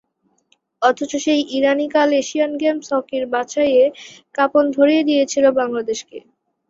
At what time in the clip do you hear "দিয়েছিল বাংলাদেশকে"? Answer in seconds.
5.09-6.17